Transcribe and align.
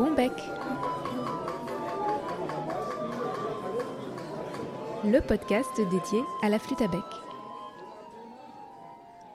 Bon 0.00 0.14
bec 0.14 0.32
Le 5.04 5.20
podcast 5.20 5.68
dédié 5.76 6.22
à 6.42 6.48
la 6.48 6.58
flûte 6.58 6.80
à 6.80 6.88
bec. 6.88 7.04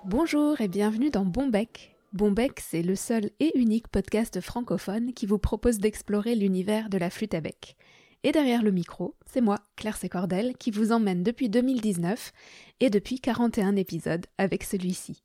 Bonjour 0.06 0.60
et 0.62 0.68
bienvenue 0.68 1.12
dans 1.12 1.24
Bon 1.24 1.50
bec. 1.50 1.94
C'est 2.60 2.82
le 2.82 2.96
seul 2.96 3.30
et 3.40 3.56
unique 3.60 3.90
podcast 3.90 4.42
francophone 4.42 5.14
qui 5.14 5.28
vous 5.28 5.38
propose 5.38 5.78
d'explorer 5.78 6.34
l'univers 6.34 6.90
de 6.90 6.98
la 6.98 7.12
flûte 7.12 7.36
à 7.36 7.42
bec. 7.42 7.78
Et 8.24 8.32
derrière 8.32 8.64
le 8.64 8.72
micro, 8.72 9.14
c'est 9.32 9.42
moi, 9.42 9.60
Claire 9.76 9.98
Sécordel, 9.98 10.58
qui 10.58 10.72
vous 10.72 10.92
emmène 10.92 11.22
depuis 11.22 11.48
2019 11.48 12.34
et 12.80 12.90
depuis 12.90 13.20
41 13.20 13.76
épisodes 13.76 14.26
avec 14.40 14.64
celui-ci. 14.64 15.22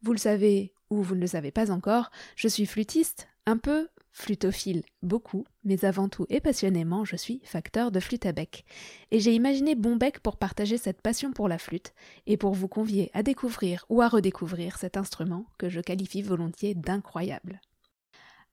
Vous 0.00 0.12
le 0.12 0.18
savez 0.18 0.72
ou 0.88 1.02
vous 1.02 1.16
ne 1.16 1.20
le 1.20 1.26
savez 1.26 1.50
pas 1.50 1.70
encore, 1.70 2.10
je 2.34 2.48
suis 2.48 2.64
flûtiste, 2.64 3.28
un 3.44 3.58
peu, 3.58 3.88
flutophile, 4.14 4.84
beaucoup, 5.02 5.44
mais 5.64 5.84
avant 5.84 6.08
tout 6.08 6.24
et 6.30 6.40
passionnément, 6.40 7.04
je 7.04 7.16
suis 7.16 7.40
facteur 7.44 7.90
de 7.90 8.00
flûte 8.00 8.24
à 8.26 8.32
bec. 8.32 8.64
Et 9.10 9.18
j'ai 9.18 9.34
imaginé 9.34 9.74
Bon 9.74 9.96
Bec 9.96 10.20
pour 10.20 10.36
partager 10.36 10.78
cette 10.78 11.02
passion 11.02 11.32
pour 11.32 11.48
la 11.48 11.58
flûte 11.58 11.92
et 12.26 12.36
pour 12.36 12.54
vous 12.54 12.68
convier 12.68 13.10
à 13.12 13.24
découvrir 13.24 13.84
ou 13.90 14.00
à 14.00 14.08
redécouvrir 14.08 14.78
cet 14.78 14.96
instrument 14.96 15.46
que 15.58 15.68
je 15.68 15.80
qualifie 15.80 16.22
volontiers 16.22 16.74
d'incroyable. 16.74 17.60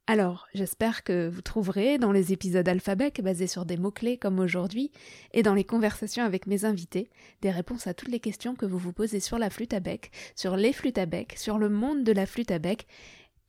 Alors, 0.08 0.48
j'espère 0.56 1.04
que 1.04 1.30
vous 1.30 1.44
trouverez 1.44 2.00
dans 2.00 2.12
les 2.12 2.34
épisodes 2.34 2.68
alphabet 2.68 3.14
basés 3.22 3.46
sur 3.46 3.66
des 3.66 3.78
mots-clés 3.78 4.18
comme 4.18 4.40
aujourd'hui 4.40 4.92
et 5.32 5.44
dans 5.44 5.54
les 5.54 5.64
conversations 5.64 6.24
avec 6.24 6.48
mes 6.48 6.66
invités 6.66 7.12
des 7.42 7.52
réponses 7.52 7.86
à 7.86 7.94
toutes 7.94 8.10
les 8.10 8.20
questions 8.20 8.56
que 8.56 8.66
vous 8.66 8.80
vous 8.80 8.94
posez 8.94 9.20
sur 9.20 9.38
la 9.38 9.52
flûte 9.52 9.76
à 9.76 9.80
bec, 9.80 10.12
sur 10.36 10.58
les 10.58 10.74
flûtes 10.74 10.98
à 10.98 11.06
bec, 11.06 11.36
sur 11.38 11.60
le 11.60 11.70
monde 11.70 12.04
de 12.04 12.12
la 12.12 12.26
flûte 12.26 12.52
à 12.52 12.58
bec 12.58 12.88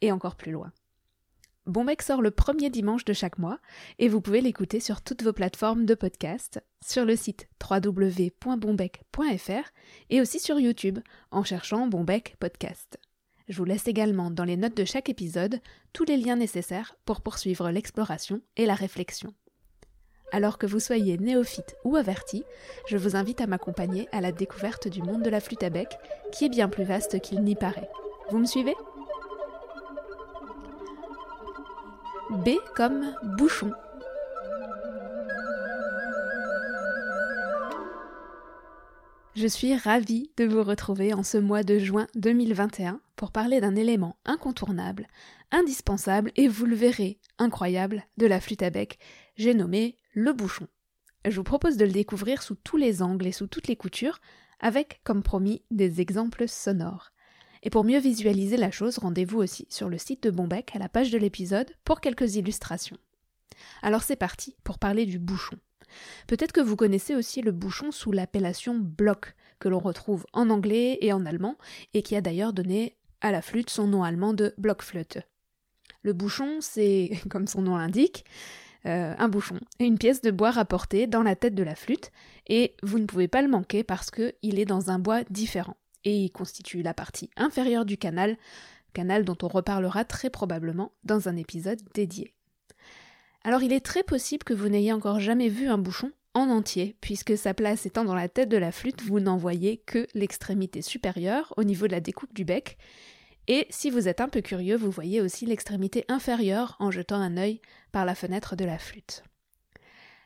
et 0.02 0.12
encore 0.12 0.36
plus 0.36 0.52
loin. 0.52 0.72
Bon 1.66 1.84
Bec 1.84 2.02
sort 2.02 2.22
le 2.22 2.32
premier 2.32 2.70
dimanche 2.70 3.04
de 3.04 3.12
chaque 3.12 3.38
mois 3.38 3.60
et 4.00 4.08
vous 4.08 4.20
pouvez 4.20 4.40
l'écouter 4.40 4.80
sur 4.80 5.00
toutes 5.00 5.22
vos 5.22 5.32
plateformes 5.32 5.86
de 5.86 5.94
podcast, 5.94 6.60
sur 6.84 7.04
le 7.04 7.14
site 7.14 7.48
www.bonbec.fr 7.70 9.70
et 10.10 10.20
aussi 10.20 10.40
sur 10.40 10.58
YouTube 10.58 10.98
en 11.30 11.44
cherchant 11.44 11.86
Bonbec 11.86 12.34
Podcast. 12.40 12.98
Je 13.48 13.58
vous 13.58 13.64
laisse 13.64 13.86
également 13.86 14.32
dans 14.32 14.42
les 14.42 14.56
notes 14.56 14.76
de 14.76 14.84
chaque 14.84 15.08
épisode 15.08 15.60
tous 15.92 16.04
les 16.04 16.16
liens 16.16 16.34
nécessaires 16.34 16.96
pour 17.04 17.20
poursuivre 17.20 17.70
l'exploration 17.70 18.40
et 18.56 18.66
la 18.66 18.74
réflexion. 18.74 19.32
Alors 20.32 20.58
que 20.58 20.66
vous 20.66 20.80
soyez 20.80 21.16
néophyte 21.16 21.76
ou 21.84 21.94
averti, 21.94 22.42
je 22.88 22.96
vous 22.96 23.14
invite 23.14 23.40
à 23.40 23.46
m'accompagner 23.46 24.08
à 24.10 24.20
la 24.20 24.32
découverte 24.32 24.88
du 24.88 25.00
monde 25.00 25.22
de 25.22 25.30
la 25.30 25.40
flûte 25.40 25.62
à 25.62 25.70
bec, 25.70 25.96
qui 26.32 26.46
est 26.46 26.48
bien 26.48 26.68
plus 26.68 26.84
vaste 26.84 27.20
qu'il 27.20 27.44
n'y 27.44 27.54
paraît. 27.54 27.90
Vous 28.30 28.38
me 28.38 28.46
suivez? 28.46 28.74
B 32.30 32.50
comme 32.74 33.14
bouchon. 33.36 33.72
Je 39.34 39.46
suis 39.46 39.74
ravie 39.76 40.30
de 40.36 40.44
vous 40.44 40.62
retrouver 40.62 41.12
en 41.14 41.22
ce 41.22 41.38
mois 41.38 41.62
de 41.62 41.78
juin 41.78 42.06
2021 42.14 43.00
pour 43.16 43.32
parler 43.32 43.60
d'un 43.60 43.76
élément 43.76 44.16
incontournable, 44.24 45.08
indispensable 45.50 46.32
et 46.36 46.48
vous 46.48 46.66
le 46.66 46.76
verrez, 46.76 47.18
incroyable, 47.38 48.04
de 48.18 48.26
la 48.26 48.40
flûte 48.40 48.62
à 48.62 48.70
bec, 48.70 48.98
j'ai 49.36 49.54
nommé 49.54 49.96
le 50.12 50.32
bouchon. 50.32 50.68
Je 51.24 51.36
vous 51.36 51.44
propose 51.44 51.76
de 51.76 51.84
le 51.84 51.92
découvrir 51.92 52.42
sous 52.42 52.54
tous 52.54 52.76
les 52.76 53.02
angles 53.02 53.26
et 53.26 53.32
sous 53.32 53.46
toutes 53.46 53.68
les 53.68 53.76
coutures, 53.76 54.20
avec, 54.60 55.00
comme 55.04 55.22
promis, 55.22 55.62
des 55.70 56.00
exemples 56.00 56.48
sonores. 56.48 57.11
Et 57.62 57.70
pour 57.70 57.84
mieux 57.84 57.98
visualiser 57.98 58.56
la 58.56 58.70
chose, 58.70 58.98
rendez-vous 58.98 59.38
aussi 59.38 59.66
sur 59.68 59.88
le 59.88 59.98
site 59.98 60.22
de 60.24 60.30
Bonbec 60.30 60.72
à 60.74 60.78
la 60.78 60.88
page 60.88 61.10
de 61.10 61.18
l'épisode 61.18 61.70
pour 61.84 62.00
quelques 62.00 62.34
illustrations. 62.34 62.98
Alors 63.82 64.02
c'est 64.02 64.16
parti 64.16 64.56
pour 64.64 64.78
parler 64.78 65.06
du 65.06 65.18
bouchon. 65.18 65.56
Peut-être 66.26 66.52
que 66.52 66.60
vous 66.60 66.76
connaissez 66.76 67.14
aussi 67.14 67.42
le 67.42 67.52
bouchon 67.52 67.92
sous 67.92 68.12
l'appellation 68.12 68.78
bloc, 68.78 69.34
que 69.60 69.68
l'on 69.68 69.78
retrouve 69.78 70.26
en 70.32 70.50
anglais 70.50 70.98
et 71.00 71.12
en 71.12 71.24
allemand, 71.26 71.56
et 71.94 72.02
qui 72.02 72.16
a 72.16 72.20
d'ailleurs 72.20 72.52
donné 72.52 72.96
à 73.20 73.30
la 73.30 73.42
flûte 73.42 73.70
son 73.70 73.86
nom 73.86 74.02
allemand 74.02 74.32
de 74.32 74.54
Blockflöte. 74.58 75.18
Le 76.02 76.12
bouchon, 76.12 76.58
c'est, 76.60 77.10
comme 77.30 77.46
son 77.46 77.62
nom 77.62 77.76
l'indique, 77.76 78.24
euh, 78.86 79.14
un 79.16 79.28
bouchon, 79.28 79.60
une 79.78 79.98
pièce 79.98 80.22
de 80.22 80.32
bois 80.32 80.50
rapportée 80.50 81.06
dans 81.06 81.22
la 81.22 81.36
tête 81.36 81.54
de 81.54 81.62
la 81.62 81.76
flûte, 81.76 82.10
et 82.48 82.74
vous 82.82 82.98
ne 82.98 83.06
pouvez 83.06 83.28
pas 83.28 83.42
le 83.42 83.48
manquer 83.48 83.84
parce 83.84 84.10
qu'il 84.10 84.58
est 84.58 84.64
dans 84.64 84.90
un 84.90 84.98
bois 84.98 85.22
différent 85.30 85.76
et 86.04 86.30
constitue 86.30 86.82
la 86.82 86.94
partie 86.94 87.30
inférieure 87.36 87.84
du 87.84 87.96
canal, 87.96 88.36
canal 88.92 89.24
dont 89.24 89.36
on 89.42 89.48
reparlera 89.48 90.04
très 90.04 90.30
probablement 90.30 90.92
dans 91.04 91.28
un 91.28 91.36
épisode 91.36 91.80
dédié. 91.94 92.34
Alors 93.44 93.62
il 93.62 93.72
est 93.72 93.84
très 93.84 94.02
possible 94.02 94.44
que 94.44 94.54
vous 94.54 94.68
n'ayez 94.68 94.92
encore 94.92 95.20
jamais 95.20 95.48
vu 95.48 95.68
un 95.68 95.78
bouchon 95.78 96.12
en 96.34 96.48
entier, 96.48 96.96
puisque 97.00 97.36
sa 97.36 97.52
place 97.52 97.84
étant 97.84 98.04
dans 98.04 98.14
la 98.14 98.28
tête 98.28 98.48
de 98.48 98.56
la 98.56 98.72
flûte, 98.72 99.02
vous 99.02 99.20
n'en 99.20 99.36
voyez 99.36 99.78
que 99.78 100.06
l'extrémité 100.14 100.80
supérieure 100.80 101.52
au 101.56 101.64
niveau 101.64 101.86
de 101.86 101.92
la 101.92 102.00
découpe 102.00 102.32
du 102.32 102.44
bec, 102.44 102.78
et 103.48 103.66
si 103.70 103.90
vous 103.90 104.08
êtes 104.08 104.20
un 104.20 104.28
peu 104.28 104.40
curieux, 104.40 104.76
vous 104.76 104.90
voyez 104.90 105.20
aussi 105.20 105.46
l'extrémité 105.46 106.04
inférieure 106.08 106.76
en 106.78 106.90
jetant 106.90 107.16
un 107.16 107.36
œil 107.36 107.60
par 107.90 108.04
la 108.04 108.14
fenêtre 108.14 108.54
de 108.54 108.64
la 108.64 108.78
flûte. 108.78 109.24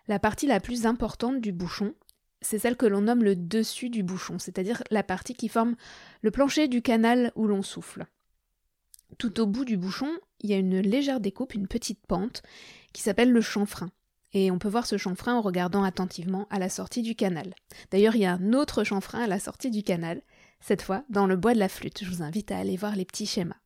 La 0.06 0.19
partie 0.19 0.47
la 0.47 0.60
plus 0.60 0.86
importante 0.86 1.41
du 1.41 1.53
bouchon, 1.53 1.94
c'est 2.42 2.58
celle 2.58 2.76
que 2.76 2.86
l'on 2.86 3.02
nomme 3.02 3.24
le 3.24 3.36
dessus 3.36 3.91
du 3.91 4.02
bouchon, 4.02 4.38
c'est-à-dire 4.38 4.82
la 4.91 5.02
partie 5.02 5.34
qui 5.34 5.48
forme 5.48 5.76
le 6.22 6.30
plancher 6.30 6.69
du 6.69 6.82
canal 6.82 7.32
où 7.34 7.47
l'on 7.47 7.62
souffle. 7.62 8.06
Tout 9.19 9.41
au 9.41 9.47
bout 9.47 9.64
du 9.64 9.76
bouchon, 9.76 10.10
il 10.41 10.50
y 10.50 10.54
a 10.54 10.58
une 10.58 10.80
légère 10.80 11.20
découpe, 11.20 11.54
une 11.54 11.69
petite 11.69 12.04
pente, 12.06 12.42
qui 12.92 13.02
s'appelle 13.02 13.32
le 13.32 13.41
chanfrein. 13.41 13.91
Et 14.32 14.50
on 14.50 14.58
peut 14.58 14.69
voir 14.69 14.86
ce 14.86 14.98
chanfrein 14.98 15.34
en 15.34 15.41
regardant 15.41 15.84
attentivement 15.84 16.47
à 16.50 16.58
la 16.58 16.69
sortie 16.69 17.02
du 17.02 17.14
canal. 17.14 17.54
D'ailleurs, 17.91 18.16
il 18.16 18.22
y 18.22 18.26
a 18.26 18.32
un 18.32 18.53
autre 18.53 18.84
chanfrein 18.84 19.20
à 19.20 19.26
la 19.26 19.38
sortie 19.38 19.70
du 19.70 19.82
canal, 19.82 20.20
cette 20.60 20.82
fois 20.82 21.04
dans 21.08 21.26
le 21.26 21.36
bois 21.36 21.54
de 21.54 21.58
la 21.58 21.68
flûte. 21.68 22.04
Je 22.04 22.10
vous 22.10 22.22
invite 22.22 22.50
à 22.50 22.58
aller 22.58 22.76
voir 22.76 22.97
les 22.97 23.04
petits 23.04 23.26
schémas. 23.26 23.56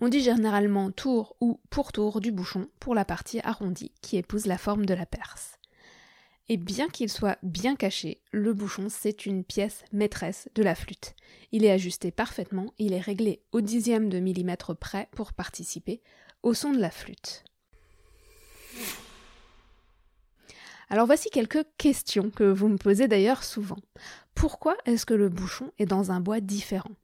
On 0.00 0.08
dit 0.08 0.22
généralement 0.22 0.90
tour 0.90 1.36
ou 1.40 1.60
pourtour 1.68 2.20
du 2.20 2.32
bouchon 2.32 2.68
pour 2.80 2.94
la 2.94 3.04
partie 3.04 3.40
arrondie 3.40 3.92
qui 4.00 4.16
épouse 4.16 4.46
la 4.46 4.56
forme 4.56 4.86
de 4.86 4.94
la 4.94 5.04
perce. 5.04 5.59
Et 6.52 6.56
bien 6.56 6.88
qu'il 6.88 7.08
soit 7.08 7.38
bien 7.44 7.76
caché, 7.76 8.20
le 8.32 8.52
bouchon 8.52 8.88
c'est 8.88 9.24
une 9.24 9.44
pièce 9.44 9.84
maîtresse 9.92 10.48
de 10.56 10.64
la 10.64 10.74
flûte. 10.74 11.14
Il 11.52 11.64
est 11.64 11.70
ajusté 11.70 12.10
parfaitement, 12.10 12.74
il 12.76 12.92
est 12.92 13.00
réglé 13.00 13.40
au 13.52 13.60
dixième 13.60 14.08
de 14.08 14.18
millimètre 14.18 14.74
près 14.76 15.08
pour 15.12 15.32
participer 15.32 16.02
au 16.42 16.52
son 16.52 16.72
de 16.72 16.80
la 16.80 16.90
flûte. 16.90 17.44
Alors 20.88 21.06
voici 21.06 21.30
quelques 21.30 21.64
questions 21.78 22.30
que 22.30 22.42
vous 22.42 22.66
me 22.66 22.78
posez 22.78 23.06
d'ailleurs 23.06 23.44
souvent. 23.44 23.78
Pourquoi 24.34 24.76
est-ce 24.86 25.06
que 25.06 25.14
le 25.14 25.28
bouchon 25.28 25.70
est 25.78 25.86
dans 25.86 26.10
un 26.10 26.18
bois 26.18 26.40
différent? 26.40 26.96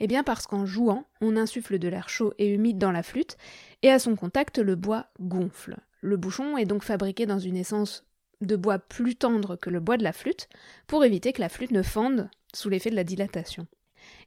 Eh 0.00 0.06
bien 0.06 0.22
parce 0.22 0.46
qu'en 0.46 0.64
jouant, 0.64 1.04
on 1.20 1.36
insuffle 1.36 1.78
de 1.78 1.88
l'air 1.88 2.08
chaud 2.08 2.32
et 2.38 2.48
humide 2.48 2.78
dans 2.78 2.92
la 2.92 3.02
flûte, 3.02 3.36
et 3.82 3.90
à 3.90 3.98
son 3.98 4.16
contact, 4.16 4.56
le 4.56 4.74
bois 4.74 5.08
gonfle. 5.20 5.76
Le 6.00 6.16
bouchon 6.16 6.56
est 6.56 6.64
donc 6.64 6.82
fabriqué 6.82 7.26
dans 7.26 7.38
une 7.38 7.56
essence 7.56 8.06
de 8.46 8.56
bois 8.56 8.78
plus 8.78 9.16
tendre 9.16 9.56
que 9.56 9.70
le 9.70 9.80
bois 9.80 9.96
de 9.96 10.04
la 10.04 10.12
flûte 10.12 10.48
pour 10.86 11.04
éviter 11.04 11.32
que 11.32 11.40
la 11.40 11.48
flûte 11.48 11.70
ne 11.70 11.82
fende 11.82 12.28
sous 12.54 12.68
l'effet 12.68 12.90
de 12.90 12.96
la 12.96 13.04
dilatation. 13.04 13.66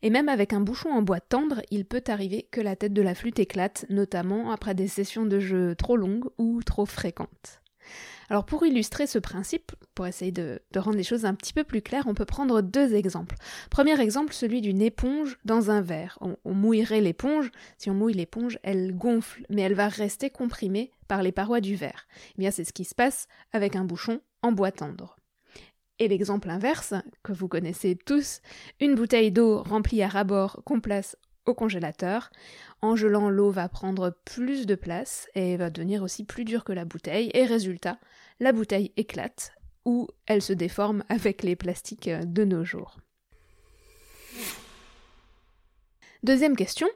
Et 0.01 0.09
même 0.09 0.29
avec 0.29 0.53
un 0.53 0.61
bouchon 0.61 0.89
en 0.89 1.01
bois 1.01 1.19
tendre, 1.19 1.61
il 1.71 1.85
peut 1.85 2.03
arriver 2.07 2.47
que 2.51 2.61
la 2.61 2.75
tête 2.75 2.93
de 2.93 3.01
la 3.01 3.15
flûte 3.15 3.39
éclate, 3.39 3.85
notamment 3.89 4.51
après 4.51 4.75
des 4.75 4.87
sessions 4.87 5.25
de 5.25 5.39
jeu 5.39 5.75
trop 5.75 5.97
longues 5.97 6.29
ou 6.37 6.61
trop 6.63 6.85
fréquentes. 6.85 7.61
Alors 8.29 8.45
pour 8.45 8.65
illustrer 8.65 9.07
ce 9.07 9.19
principe, 9.19 9.71
pour 9.95 10.07
essayer 10.07 10.31
de, 10.31 10.61
rendre 10.75 10.97
les 10.97 11.03
choses 11.03 11.25
un 11.25 11.33
petit 11.33 11.53
peu 11.53 11.63
plus 11.63 11.81
claires, 11.81 12.07
on 12.07 12.13
peut 12.13 12.25
prendre 12.25 12.61
deux 12.61 12.93
exemples. 12.93 13.35
Premier 13.69 13.99
exemple, 14.01 14.33
celui 14.33 14.61
d'une 14.61 14.81
éponge 14.81 15.37
dans 15.45 15.71
un 15.71 15.81
verre. 15.81 16.19
On, 16.21 16.53
mouillerait 16.53 17.01
l'éponge, 17.01 17.51
si 17.77 17.89
on 17.89 17.93
mouille 17.93 18.13
l'éponge, 18.13 18.59
elle 18.63 18.95
gonfle, 18.95 19.45
mais 19.49 19.61
elle 19.61 19.75
va 19.75 19.87
rester 19.87 20.29
comprimée 20.29 20.91
par 21.07 21.23
les 21.23 21.31
parois 21.31 21.61
du 21.61 21.75
verre. 21.75 22.07
Eh 22.37 22.51
c'est 22.51 22.65
ce 22.65 22.73
qui 22.73 22.85
se 22.85 22.95
passe 22.95 23.27
avec 23.53 23.75
un 23.75 23.85
bouchon 23.85 24.19
en 24.41 24.51
bois 24.51 24.71
tendre. 24.71 25.17
Et 25.99 26.07
l'exemple 26.07 26.49
inverse, 26.49 26.93
que 27.23 27.33
vous 27.33 27.47
connaissez 27.47 27.95
tous, 27.95 28.41
une 28.79 28.93
bouteille 28.93 29.31
d'eau 29.31 29.63
remplie 29.63 30.03
à 30.03 30.07
rabord 30.07 30.61
qu'on 30.63 30.79
place 30.79 31.17
au 31.47 31.53
congélateur. 31.53 32.29
En 32.81 32.95
gelant, 32.95 33.29
l'eau 33.29 33.49
va 33.49 33.69
prendre 33.69 34.15
plus 34.25 34.65
de 34.65 34.75
place 34.75 35.27
et 35.33 35.57
va 35.57 35.69
devenir 35.69 36.03
aussi 36.03 36.23
plus 36.23 36.45
dure 36.45 36.63
que 36.63 36.73
la 36.73 36.85
bouteille. 36.85 37.31
Et 37.33 37.45
résultat, 37.45 37.97
la 38.39 38.51
bouteille 38.51 38.91
éclate 38.97 39.53
ou 39.85 40.07
elle 40.27 40.41
se 40.41 40.53
déforme 40.53 41.03
avec 41.09 41.43
les 41.43 41.55
plastiques 41.55 42.09
de 42.09 42.43
nos 42.43 42.63
jours. 42.63 42.97
Deuxième 46.23 46.55
question, 46.55 46.87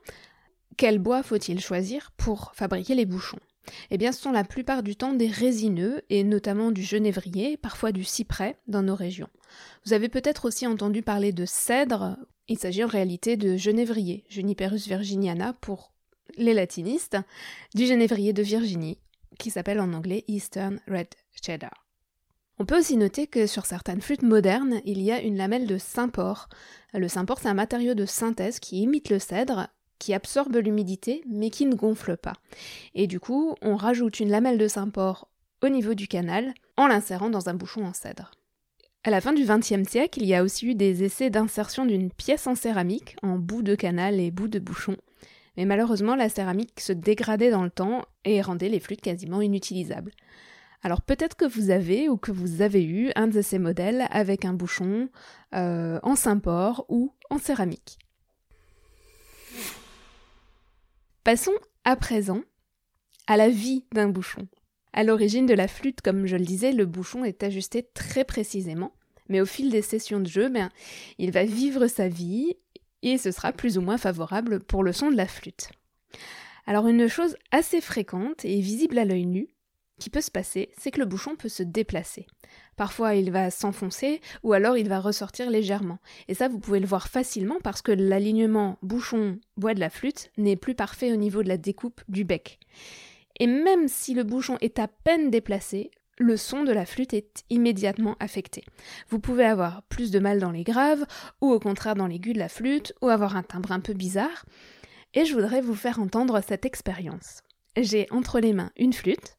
quel 0.78 1.00
bois 1.00 1.24
faut-il 1.24 1.60
choisir 1.60 2.12
pour 2.18 2.52
fabriquer 2.54 2.96
les 2.96 3.06
bouchons? 3.06 3.40
Eh 3.90 3.98
bien, 3.98 4.12
ce 4.12 4.22
sont 4.22 4.32
la 4.32 4.44
plupart 4.44 4.84
du 4.84 4.96
temps 4.96 5.14
des 5.14 5.28
résineux, 5.28 6.02
et 6.10 6.24
notamment 6.24 6.72
du 6.72 6.84
genévrier, 6.84 7.58
parfois 7.58 7.92
du 7.92 8.04
cyprès, 8.04 8.58
dans 8.68 8.82
nos 8.82 8.96
régions. 8.96 9.30
Vous 9.86 9.94
avez 9.94 10.10
peut-être 10.10 10.46
aussi 10.46 10.68
entendu 10.68 11.02
parler 11.02 11.32
de 11.32 11.46
cèdre. 11.46 12.18
Il 12.48 12.58
s'agit 12.58 12.84
en 12.84 12.88
réalité 12.88 13.38
de 13.38 13.58
genévrier, 13.58 14.26
Juniperus 14.30 14.88
virginiana, 14.88 15.54
pour 15.62 15.94
les 16.38 16.54
latinistes, 16.54 17.18
du 17.76 17.86
genévrier 17.86 18.34
de 18.34 18.42
Virginie, 18.42 18.98
qui 19.38 19.50
s'appelle 19.50 19.80
en 19.80 19.94
anglais 19.94 20.24
Eastern 20.28 20.80
Red 20.88 21.10
Cheddar. 21.42 21.88
On 22.60 22.66
peut 22.66 22.78
aussi 22.78 22.96
noter 22.96 23.28
que 23.28 23.48
sur 23.48 23.66
certaines 23.66 24.02
flûtes 24.02 24.22
modernes, 24.22 24.82
il 24.86 25.02
y 25.02 25.12
a 25.12 25.22
une 25.22 25.38
lamelle 25.38 25.66
de 25.66 25.78
Saint-Port. 25.78 26.48
Le 26.94 27.08
Saint-Port, 27.08 27.40
c'est 27.40 27.50
un 27.50 27.56
matériau 27.56 27.96
de 27.96 28.06
synthèse 28.06 28.60
qui 28.60 28.82
imite 28.82 29.10
le 29.10 29.18
cèdre, 29.18 29.68
qui 30.02 30.16
absorbe 30.16 30.56
l'humidité, 30.56 31.24
mais 31.30 31.52
qui 31.52 31.68
ne 31.68 31.76
gonfle 31.76 32.18
pas. 32.18 32.34
Et 32.96 33.06
du 33.06 33.20
coup, 33.20 33.56
on 33.62 33.76
rajoute 33.76 34.20
une 34.20 34.32
lamelle 34.32 34.58
de 34.58 34.68
Saint-Port 34.68 35.30
au 35.62 35.70
niveau 35.70 35.94
du 35.94 36.08
canal 36.08 36.56
en 36.76 36.88
l'insérant 36.88 37.30
dans 37.30 37.50
un 37.50 37.54
bouchon 37.54 37.86
en 37.86 37.94
cèdre. 37.94 38.32
À 39.04 39.12
la 39.12 39.22
fin 39.22 39.32
du 39.32 39.46
XXe 39.46 39.88
siècle, 39.88 40.20
il 40.20 40.28
y 40.28 40.34
a 40.34 40.44
aussi 40.44 40.66
eu 40.66 40.76
des 40.76 41.04
essais 41.04 41.30
d'insertion 41.30 41.86
d'une 41.86 42.12
pièce 42.12 42.48
en 42.48 42.56
céramique, 42.56 43.16
en 43.22 43.38
bout 43.38 43.62
de 43.62 43.76
canal 43.76 44.20
et 44.20 44.32
bout 44.32 44.48
de 44.48 44.58
bouchon. 44.58 44.98
Mais 45.56 45.66
malheureusement, 45.66 46.16
la 46.16 46.30
céramique 46.30 46.80
se 46.80 46.94
dégradait 46.94 47.52
dans 47.52 47.64
le 47.64 47.70
temps 47.70 48.02
et 48.26 48.42
rendait 48.42 48.70
les 48.70 48.80
flûtes 48.80 49.02
quasiment 49.02 49.42
inutilisables. 49.42 50.14
Alors 50.82 51.04
peut-être 51.04 51.36
que 51.36 51.46
vous 51.46 51.70
avez 51.70 52.10
ou 52.10 52.18
que 52.18 52.32
vous 52.32 52.64
avez 52.64 52.84
eu 52.84 53.12
un 53.16 53.28
de 53.28 53.42
ces 53.44 53.60
modèles 53.60 54.08
avec 54.10 54.46
un 54.46 54.54
bouchon 54.54 55.10
euh, 55.54 56.00
en 56.02 56.16
Saint-Port 56.16 56.86
ou 56.90 57.14
en 57.30 57.38
céramique. 57.38 58.00
Passons 61.24 61.54
à 61.84 61.96
présent 61.96 62.42
à 63.28 63.38
la 63.38 63.48
vie 63.48 63.86
d'un 63.94 64.10
bouchon. 64.10 64.48
À 64.92 65.04
l'origine 65.04 65.46
de 65.46 65.54
la 65.54 65.68
flûte, 65.68 66.02
comme 66.02 66.26
je 66.26 66.36
le 66.36 66.44
disais, 66.44 66.72
le 66.72 66.88
bouchon 66.88 67.24
est 67.24 67.44
ajusté 67.44 67.84
très 67.94 68.24
précisément, 68.24 68.92
mais 69.30 69.40
au 69.40 69.46
fil 69.46 69.70
des 69.70 69.84
sessions 69.84 70.20
de 70.20 70.28
jeu, 70.28 70.50
ben, 70.50 70.72
il 71.20 71.30
va 71.30 71.44
vivre 71.44 71.86
sa 71.86 72.08
vie 72.08 72.56
et 73.04 73.20
ce 73.20 73.30
sera 73.30 73.52
plus 73.52 73.78
ou 73.78 73.82
moins 73.82 74.00
favorable 74.00 74.62
pour 74.62 74.84
le 74.84 74.94
son 74.94 75.12
de 75.12 75.16
la 75.16 75.28
flûte. 75.28 75.70
Alors 76.66 76.88
une 76.88 77.08
chose 77.08 77.36
assez 77.52 77.82
fréquente 77.82 78.44
et 78.44 78.60
visible 78.60 78.98
à 78.98 79.06
l'œil 79.06 79.28
nu 79.28 79.48
qui 80.02 80.10
peut 80.10 80.22
se 80.22 80.32
passer, 80.32 80.70
c'est 80.78 80.90
que 80.90 81.00
le 81.00 81.06
bouchon 81.06 81.36
peut 81.36 81.48
se 81.48 81.62
déplacer. 81.62 82.26
Parfois 82.76 83.14
il 83.14 83.32
va 83.32 83.52
s'enfoncer 83.52 84.20
ou 84.42 84.54
alors 84.54 84.76
il 84.76 84.90
va 84.90 85.00
ressortir 85.00 85.52
légèrement. 85.52 86.00
Et 86.28 86.34
ça 86.34 86.48
vous 86.48 86.60
pouvez 86.60 86.80
le 86.80 86.88
voir 86.88 87.08
facilement 87.08 87.60
parce 87.64 87.84
que 87.84 87.92
l'alignement 87.92 88.80
bouchon-bois 88.82 89.76
de 89.76 89.80
la 89.80 89.92
flûte 89.92 90.32
n'est 90.38 90.56
plus 90.56 90.74
parfait 90.74 91.14
au 91.14 91.18
niveau 91.18 91.44
de 91.44 91.48
la 91.48 91.58
découpe 91.58 92.02
du 92.10 92.24
bec. 92.24 92.60
Et 93.40 93.46
même 93.46 93.88
si 93.88 94.16
le 94.16 94.24
bouchon 94.24 94.58
est 94.60 94.80
à 94.80 94.88
peine 94.88 95.30
déplacé, 95.30 95.92
le 96.18 96.36
son 96.36 96.64
de 96.64 96.72
la 96.72 96.88
flûte 96.88 97.14
est 97.14 97.44
immédiatement 97.52 98.16
affecté. 98.20 98.64
Vous 99.10 99.20
pouvez 99.20 99.46
avoir 99.46 99.84
plus 99.84 100.10
de 100.10 100.20
mal 100.20 100.40
dans 100.40 100.52
les 100.52 100.64
graves, 100.64 101.06
ou 101.42 101.52
au 101.52 101.60
contraire 101.60 101.96
dans 101.96 102.08
l'aigu 102.08 102.34
de 102.34 102.40
la 102.40 102.50
flûte, 102.50 102.94
ou 103.02 103.10
avoir 103.10 103.36
un 103.36 103.44
timbre 103.44 103.72
un 103.72 103.80
peu 103.80 103.94
bizarre. 103.94 104.46
Et 105.14 105.26
je 105.26 105.34
voudrais 105.34 105.62
vous 105.62 105.76
faire 105.76 106.00
entendre 106.00 106.42
cette 106.48 106.66
expérience. 106.66 107.42
J'ai 107.78 108.06
entre 108.12 108.40
les 108.40 108.54
mains 108.54 108.72
une 108.78 108.94
flûte, 108.94 109.38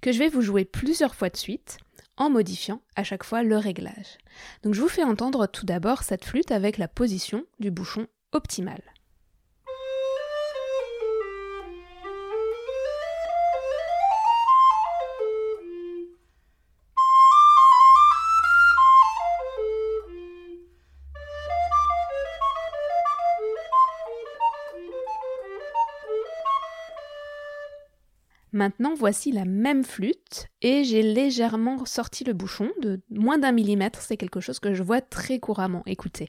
que 0.00 0.12
je 0.12 0.18
vais 0.18 0.28
vous 0.28 0.42
jouer 0.42 0.64
plusieurs 0.64 1.14
fois 1.14 1.30
de 1.30 1.36
suite, 1.36 1.78
en 2.16 2.30
modifiant 2.30 2.82
à 2.96 3.04
chaque 3.04 3.24
fois 3.24 3.42
le 3.42 3.56
réglage. 3.56 4.18
Donc 4.62 4.74
je 4.74 4.80
vous 4.80 4.88
fais 4.88 5.04
entendre 5.04 5.46
tout 5.46 5.64
d'abord 5.64 6.02
cette 6.02 6.24
flûte 6.24 6.50
avec 6.50 6.76
la 6.78 6.88
position 6.88 7.44
du 7.58 7.70
bouchon 7.70 8.06
optimale. 8.32 8.82
Maintenant, 28.60 28.92
voici 28.94 29.32
la 29.32 29.46
même 29.46 29.84
flûte 29.84 30.48
et 30.60 30.84
j'ai 30.84 31.02
légèrement 31.02 31.86
sorti 31.86 32.24
le 32.24 32.34
bouchon 32.34 32.68
de 32.82 33.00
moins 33.08 33.38
d'un 33.38 33.52
millimètre. 33.52 34.02
C'est 34.02 34.18
quelque 34.18 34.40
chose 34.40 34.60
que 34.60 34.74
je 34.74 34.82
vois 34.82 35.00
très 35.00 35.38
couramment. 35.38 35.82
Écoutez. 35.86 36.28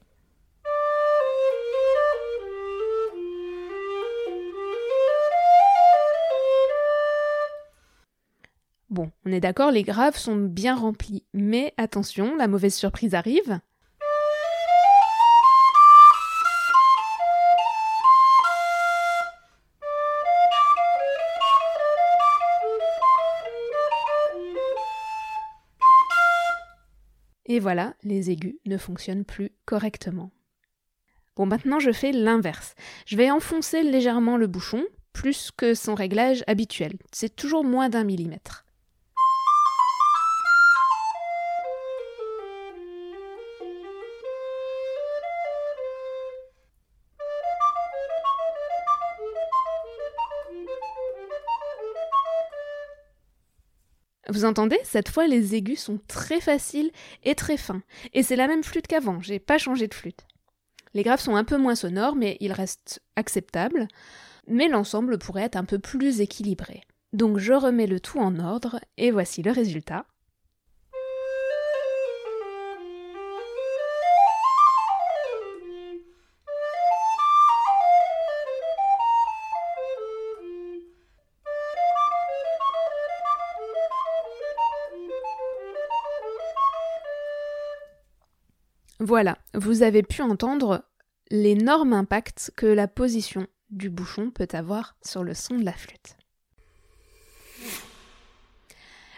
Bon, 8.90 9.12
on 9.26 9.34
est 9.34 9.42
d'accord, 9.42 9.72
les 9.72 9.84
graves 9.84 10.16
sont 10.16 10.38
bien 10.38 10.78
remplis, 10.78 11.26
mais 11.34 11.74
attention, 11.76 12.38
la 12.38 12.48
mauvaise 12.48 12.76
surprise 12.76 13.14
arrive. 13.14 13.60
Et 27.52 27.60
voilà, 27.60 27.96
les 28.04 28.32
aigus 28.32 28.56
ne 28.66 28.78
fonctionnent 28.78 29.26
plus 29.26 29.52
correctement. 29.66 30.32
Bon, 31.36 31.46
maintenant 31.46 31.80
je 31.80 31.92
fais 31.92 32.14
l'inverse. 32.14 32.76
Je 33.06 33.18
vais 33.18 33.30
enfoncer 33.30 33.84
légèrement 33.84 34.38
le 34.38 34.48
bouchon, 34.48 34.86
plus 35.12 35.52
que 35.52 35.74
son 35.74 35.94
réglage 35.94 36.46
habituel. 36.48 36.94
C'est 37.12 37.36
toujours 37.36 37.66
moins 37.66 37.90
d'un 37.90 38.06
millimètre. 38.06 38.64
Vous 54.32 54.46
entendez? 54.46 54.80
Cette 54.86 55.10
fois, 55.10 55.28
les 55.28 55.56
aigus 55.56 55.82
sont 55.82 56.00
très 56.08 56.40
faciles 56.40 56.90
et 57.26 57.36
très 57.36 57.58
fins. 57.58 57.82
Et 58.14 58.24
c'est 58.24 58.38
la 58.38 58.48
même 58.48 58.64
flûte 58.64 58.88
qu'avant, 58.88 59.22
j'ai 59.22 59.40
pas 59.40 59.58
changé 59.58 59.90
de 59.90 59.94
flûte. 59.94 60.26
Les 60.94 61.04
graves 61.04 61.20
sont 61.20 61.36
un 61.36 61.44
peu 61.44 61.58
moins 61.58 61.76
sonores, 61.76 62.16
mais 62.16 62.38
ils 62.40 62.54
restent 62.54 63.02
acceptables. 63.18 63.90
Mais 64.48 64.70
l'ensemble 64.70 65.18
pourrait 65.18 65.44
être 65.44 65.58
un 65.58 65.66
peu 65.66 65.80
plus 65.80 66.22
équilibré. 66.22 66.82
Donc 67.12 67.40
je 67.40 67.52
remets 67.52 67.88
le 67.88 68.00
tout 68.00 68.20
en 68.20 68.40
ordre, 68.40 68.80
et 68.96 69.12
voici 69.12 69.42
le 69.42 69.52
résultat. 69.52 70.06
Voilà, 89.04 89.40
vous 89.56 89.82
avez 89.82 90.04
pu 90.04 90.22
entendre 90.22 90.86
l'énorme 91.32 91.92
impact 91.92 92.52
que 92.56 92.68
la 92.68 92.88
position 92.88 93.48
du 93.72 93.90
bouchon 93.90 94.30
peut 94.30 94.48
avoir 94.54 94.96
sur 95.02 95.24
le 95.24 95.34
son 95.34 95.58
de 95.58 95.66
la 95.66 95.74
flûte. 95.74 96.18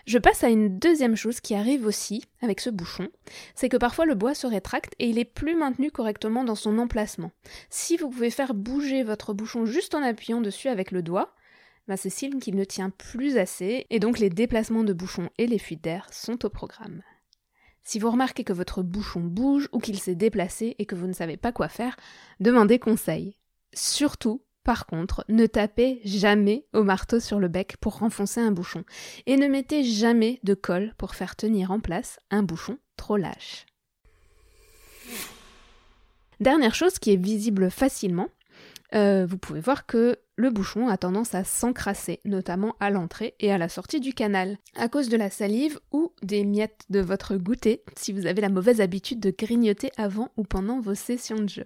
Je 0.05 0.17
passe 0.17 0.45
à 0.45 0.49
une 0.49 0.79
deuxième 0.79 1.17
chose 1.17 1.41
qui 1.41 1.53
arrive 1.53 1.85
aussi 1.85 2.23
avec 2.41 2.61
ce 2.61 2.69
bouchon, 2.69 3.09
c'est 3.55 3.67
que 3.67 3.75
parfois 3.75 4.05
le 4.05 4.15
bois 4.15 4.33
se 4.33 4.47
rétracte 4.47 4.93
et 4.99 5.09
il 5.09 5.19
est 5.19 5.25
plus 5.25 5.55
maintenu 5.55 5.91
correctement 5.91 6.45
dans 6.45 6.55
son 6.55 6.77
emplacement. 6.77 7.33
Si 7.69 7.97
vous 7.97 8.09
pouvez 8.09 8.29
faire 8.29 8.53
bouger 8.53 9.03
votre 9.03 9.33
bouchon 9.33 9.65
juste 9.65 9.95
en 9.95 10.01
appuyant 10.01 10.39
dessus 10.39 10.69
avec 10.69 10.91
le 10.91 11.01
doigt, 11.01 11.35
ben 11.89 11.97
c'est 11.97 12.09
signe 12.09 12.39
qu'il 12.39 12.55
ne 12.55 12.63
tient 12.63 12.89
plus 12.89 13.37
assez 13.37 13.85
et 13.89 13.99
donc 13.99 14.17
les 14.17 14.29
déplacements 14.29 14.85
de 14.85 14.93
bouchon 14.93 15.29
et 15.37 15.45
les 15.45 15.59
fuites 15.59 15.83
d'air 15.83 16.07
sont 16.13 16.45
au 16.45 16.49
programme. 16.49 17.01
Si 17.83 17.99
vous 17.99 18.11
remarquez 18.11 18.43
que 18.43 18.53
votre 18.53 18.81
bouchon 18.81 19.19
bouge 19.19 19.67
ou 19.73 19.79
qu'il 19.79 19.99
s'est 19.99 20.15
déplacé 20.15 20.75
et 20.79 20.85
que 20.85 20.95
vous 20.95 21.07
ne 21.07 21.13
savez 21.13 21.37
pas 21.37 21.51
quoi 21.51 21.67
faire, 21.67 21.95
demandez 22.39 22.79
conseil. 22.79 23.37
Surtout, 23.73 24.43
par 24.63 24.85
contre, 24.85 25.25
ne 25.27 25.45
tapez 25.45 25.99
jamais 26.05 26.65
au 26.73 26.83
marteau 26.83 27.19
sur 27.19 27.39
le 27.39 27.49
bec 27.49 27.75
pour 27.77 27.97
renfoncer 27.97 28.39
un 28.39 28.51
bouchon 28.51 28.85
et 29.25 29.35
ne 29.35 29.47
mettez 29.47 29.83
jamais 29.83 30.39
de 30.43 30.53
colle 30.53 30.93
pour 30.97 31.15
faire 31.15 31.35
tenir 31.35 31.71
en 31.71 31.81
place 31.81 32.19
un 32.31 32.43
bouchon 32.43 32.77
trop 32.95 33.17
lâche. 33.17 33.65
Dernière 36.39 36.75
chose 36.75 36.99
qui 36.99 37.11
est 37.11 37.21
visible 37.21 37.69
facilement, 37.69 38.29
euh, 38.95 39.25
vous 39.27 39.37
pouvez 39.37 39.59
voir 39.59 39.85
que 39.85 40.19
le 40.35 40.49
bouchon 40.49 40.87
a 40.87 40.97
tendance 40.97 41.35
à 41.35 41.43
s'encrasser, 41.43 42.19
notamment 42.25 42.75
à 42.79 42.89
l'entrée 42.89 43.35
et 43.39 43.51
à 43.51 43.57
la 43.57 43.69
sortie 43.69 43.99
du 43.99 44.13
canal, 44.13 44.57
à 44.75 44.87
cause 44.87 45.09
de 45.09 45.17
la 45.17 45.29
salive 45.29 45.79
ou 45.91 46.11
des 46.21 46.43
miettes 46.43 46.85
de 46.89 46.99
votre 46.99 47.35
goûter, 47.35 47.83
si 47.97 48.13
vous 48.13 48.25
avez 48.25 48.41
la 48.41 48.49
mauvaise 48.49 48.81
habitude 48.81 49.19
de 49.19 49.31
grignoter 49.31 49.91
avant 49.97 50.29
ou 50.37 50.43
pendant 50.43 50.79
vos 50.79 50.95
sessions 50.95 51.39
de 51.39 51.49
jeu. 51.49 51.65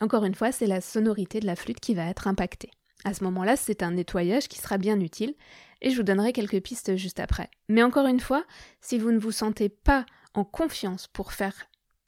Encore 0.00 0.24
une 0.24 0.34
fois, 0.34 0.52
c'est 0.52 0.66
la 0.66 0.80
sonorité 0.80 1.40
de 1.40 1.46
la 1.46 1.56
flûte 1.56 1.80
qui 1.80 1.94
va 1.94 2.06
être 2.06 2.28
impactée. 2.28 2.70
À 3.04 3.14
ce 3.14 3.24
moment-là, 3.24 3.56
c'est 3.56 3.82
un 3.82 3.92
nettoyage 3.92 4.48
qui 4.48 4.58
sera 4.58 4.78
bien 4.78 4.98
utile, 5.00 5.34
et 5.80 5.90
je 5.90 5.96
vous 5.96 6.02
donnerai 6.02 6.32
quelques 6.32 6.60
pistes 6.60 6.96
juste 6.96 7.20
après. 7.20 7.48
Mais 7.68 7.82
encore 7.82 8.06
une 8.06 8.20
fois, 8.20 8.44
si 8.80 8.98
vous 8.98 9.12
ne 9.12 9.18
vous 9.18 9.32
sentez 9.32 9.68
pas 9.68 10.04
en 10.34 10.44
confiance 10.44 11.06
pour 11.06 11.32
faire 11.32 11.54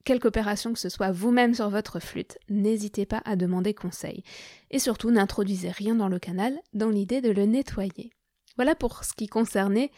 quelque 0.04 0.28
opération 0.28 0.73
que 0.73 0.78
ce 0.78 0.88
soit 0.88 1.12
vous-même 1.12 1.54
sur 1.54 1.69
votre 1.71 2.00
flûte, 2.00 2.38
n'hésitez 2.49 3.07
pas 3.07 3.23
à 3.25 3.37
demander 3.37 3.75
conseil. 3.75 4.23
Et 4.71 4.78
surtout, 4.78 5.11
n'introduisez 5.11 5.71
rien 5.71 5.95
dans 5.95 6.09
le 6.09 6.19
canal 6.19 6.59
dans 6.73 6.88
l'idée 6.88 7.21
de 7.21 7.30
le 7.30 7.45
nettoyer. 7.45 8.11
Voilà 8.57 8.75
pour 8.75 9.04
ce 9.04 9.14
qui 9.14 9.26
concernait 9.26 9.90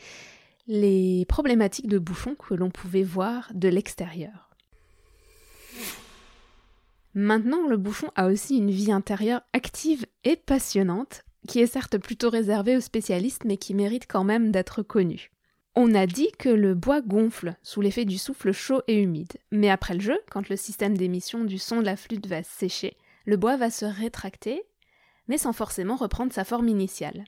les 0.67 1.25
problématiques 1.29 1.89
de 1.89 1.99
bouchons 1.99 2.35
que 2.35 2.55
l'on 2.55 2.71
pouvait 2.71 3.03
voir 3.03 3.51
de 3.55 3.69
l'extérieur. 3.69 4.51
Maintenant, 7.15 7.67
le 7.67 7.77
bouchon 7.77 8.09
a 8.15 8.29
aussi 8.29 8.57
une 8.57 8.71
vie 8.71 8.93
intérieure 8.93 9.43
active 9.53 10.07
et 10.25 10.37
passionnante, 10.37 11.25
qui 11.47 11.61
est 11.61 11.67
certes 11.67 11.99
plutôt 11.99 12.31
réservée 12.31 12.77
aux 12.77 12.81
spécialistes, 12.81 13.45
mais 13.45 13.59
qui 13.59 13.75
mérite 13.75 14.07
quand 14.09 14.25
même 14.25 14.51
d'être 14.51 14.83
connue. 14.83 15.31
On 15.75 15.95
a 15.95 16.07
dit 16.07 16.31
que 16.39 16.51
le 16.51 16.75
bois 16.75 17.01
gonfle 17.01 17.57
sous 17.63 17.81
l'effet 17.81 18.05
du 18.05 18.19
souffle 18.19 18.53
chaud 18.53 18.83
et 18.89 19.01
humide, 19.01 19.33
mais 19.51 19.71
après 19.71 19.95
le 19.95 20.01
jeu, 20.01 20.19
quand 20.31 20.51
le 20.51 20.57
système 20.57 20.99
d'émission 20.99 21.45
du 21.45 21.59
son 21.59 21.81
de 21.81 21.87
la 21.87 21.97
flûte 21.97 22.27
va 22.27 22.43
sécher, 22.43 22.99
le 23.25 23.39
bois 23.39 23.57
va 23.57 23.71
se 23.71 23.87
rétracter, 23.87 24.63
mais 25.29 25.39
sans 25.39 25.55
forcément 25.55 25.97
reprendre 25.97 26.33
sa 26.33 26.45
forme 26.45 26.69
initiale. 26.69 27.25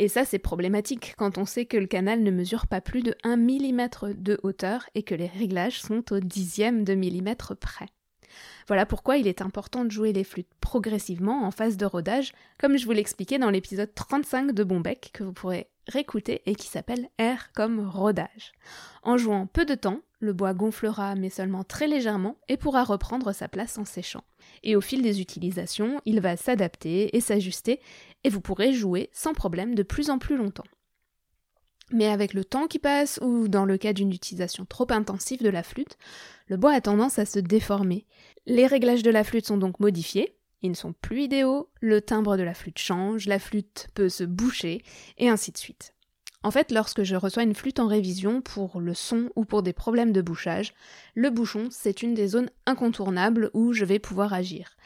Et 0.00 0.08
ça, 0.08 0.24
c'est 0.24 0.40
problématique 0.40 1.14
quand 1.16 1.38
on 1.38 1.44
sait 1.44 1.66
que 1.66 1.76
le 1.76 1.86
canal 1.86 2.24
ne 2.24 2.32
mesure 2.32 2.66
pas 2.66 2.80
plus 2.80 3.02
de 3.02 3.14
1 3.22 3.36
mm 3.36 4.14
de 4.16 4.40
hauteur 4.42 4.88
et 4.96 5.04
que 5.04 5.14
les 5.14 5.28
réglages 5.28 5.80
sont 5.80 6.12
au 6.12 6.18
dixième 6.18 6.82
de 6.82 6.94
millimètre 6.94 7.56
près. 7.56 7.86
Voilà 8.66 8.86
pourquoi 8.86 9.18
il 9.18 9.28
est 9.28 9.40
important 9.42 9.84
de 9.84 9.90
jouer 9.90 10.12
les 10.12 10.24
flûtes 10.24 10.52
progressivement 10.60 11.44
en 11.44 11.52
phase 11.52 11.76
de 11.76 11.86
rodage, 11.86 12.32
comme 12.58 12.76
je 12.76 12.86
vous 12.86 12.92
l'expliquais 12.92 13.38
dans 13.38 13.50
l'épisode 13.50 13.94
35 13.94 14.52
de 14.52 14.64
Bombec 14.64 15.10
que 15.12 15.22
vous 15.22 15.32
pourrez 15.32 15.68
réécouter 15.88 16.42
et 16.46 16.54
qui 16.54 16.68
s'appelle 16.68 17.08
Air 17.18 17.52
comme 17.52 17.88
rodage. 17.88 18.52
En 19.02 19.16
jouant 19.16 19.46
peu 19.46 19.64
de 19.64 19.74
temps, 19.74 20.00
le 20.20 20.32
bois 20.32 20.54
gonflera 20.54 21.14
mais 21.14 21.30
seulement 21.30 21.64
très 21.64 21.86
légèrement 21.86 22.36
et 22.48 22.56
pourra 22.56 22.84
reprendre 22.84 23.32
sa 23.32 23.48
place 23.48 23.78
en 23.78 23.84
séchant. 23.84 24.24
Et 24.62 24.76
au 24.76 24.80
fil 24.80 25.02
des 25.02 25.20
utilisations, 25.20 26.00
il 26.04 26.20
va 26.20 26.36
s'adapter 26.36 27.16
et 27.16 27.20
s'ajuster 27.20 27.80
et 28.24 28.30
vous 28.30 28.40
pourrez 28.40 28.72
jouer 28.72 29.10
sans 29.12 29.34
problème 29.34 29.74
de 29.74 29.82
plus 29.82 30.10
en 30.10 30.18
plus 30.18 30.36
longtemps. 30.36 30.64
Mais 31.92 32.06
avec 32.06 32.32
le 32.32 32.44
temps 32.44 32.68
qui 32.68 32.78
passe, 32.78 33.18
ou 33.22 33.48
dans 33.48 33.66
le 33.66 33.76
cas 33.76 33.92
d'une 33.92 34.12
utilisation 34.12 34.64
trop 34.64 34.86
intensive 34.90 35.42
de 35.42 35.50
la 35.50 35.62
flûte, 35.62 35.98
le 36.46 36.56
bois 36.56 36.72
a 36.72 36.80
tendance 36.80 37.18
à 37.18 37.26
se 37.26 37.38
déformer. 37.38 38.06
Les 38.46 38.66
réglages 38.66 39.02
de 39.02 39.10
la 39.10 39.24
flûte 39.24 39.46
sont 39.46 39.58
donc 39.58 39.78
modifiés, 39.78 40.36
ils 40.62 40.70
ne 40.70 40.76
sont 40.76 40.92
plus 40.92 41.22
idéaux, 41.22 41.70
le 41.80 42.00
timbre 42.00 42.36
de 42.36 42.42
la 42.42 42.54
flûte 42.54 42.78
change, 42.78 43.26
la 43.26 43.38
flûte 43.38 43.88
peut 43.94 44.08
se 44.08 44.24
boucher, 44.24 44.82
et 45.18 45.28
ainsi 45.28 45.52
de 45.52 45.58
suite. 45.58 45.94
En 46.44 46.50
fait, 46.50 46.72
lorsque 46.72 47.04
je 47.04 47.14
reçois 47.14 47.44
une 47.44 47.54
flûte 47.54 47.78
en 47.78 47.86
révision 47.86 48.40
pour 48.40 48.80
le 48.80 48.94
son 48.94 49.30
ou 49.36 49.44
pour 49.44 49.62
des 49.62 49.72
problèmes 49.72 50.12
de 50.12 50.22
bouchage, 50.22 50.74
le 51.14 51.30
bouchon, 51.30 51.68
c'est 51.70 52.02
une 52.02 52.14
des 52.14 52.28
zones 52.28 52.50
incontournables 52.66 53.50
où 53.54 53.72
je 53.72 53.84
vais 53.84 54.00
pouvoir 54.00 54.32
agir. 54.32 54.76